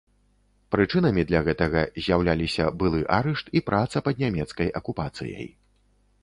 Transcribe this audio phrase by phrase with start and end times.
[0.75, 5.47] Прычынамі для гэтага з'яўляліся былы арышт і праца пад нямецкай акупацыяй.